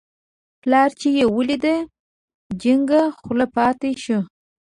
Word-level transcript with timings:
پلار 0.61 0.89
چې 0.99 1.07
یې 1.17 1.25
ولید، 1.35 1.65
جینګه 2.61 3.01
خوله 3.19 3.45
پاتې 3.55 3.89
شو. 4.03 4.19